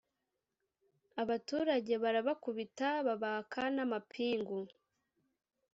abaturage 1.21 1.93
barabakubita 2.03 2.87
babaka 3.07 3.61
n’amapingu 3.75 4.59